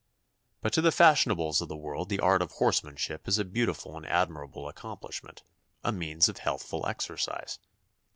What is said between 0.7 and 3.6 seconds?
to the fashionables of the world the art of horsemanship is a